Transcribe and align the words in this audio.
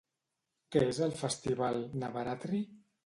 Què 0.75 0.81
és 0.93 1.01
el 1.07 1.13
festival 1.19 1.77
Navaratri? 2.05 2.63